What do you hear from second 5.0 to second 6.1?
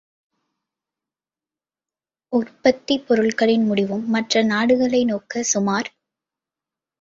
நோக்க சுமார்!